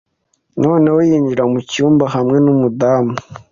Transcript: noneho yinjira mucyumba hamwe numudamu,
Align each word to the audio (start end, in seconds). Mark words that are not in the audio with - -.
noneho 0.63 0.99
yinjira 1.09 1.43
mucyumba 1.51 2.05
hamwe 2.15 2.37
numudamu, 2.45 3.13